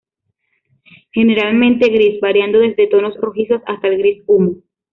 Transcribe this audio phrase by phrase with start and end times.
[1.11, 4.55] Generalmente gris, variando desde tonos rojizos hasta el gris humo.